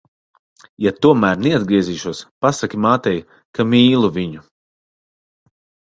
Ja 0.85 0.93
tomēr 1.05 1.43
neatgriezīšos, 1.47 2.23
pasaki 2.45 2.81
mātei, 2.87 3.23
ka 3.59 3.67
mīlu 3.75 4.11
viņu. 4.17 4.45